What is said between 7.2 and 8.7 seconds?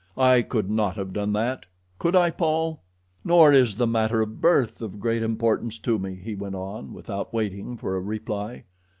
waiting for a reply.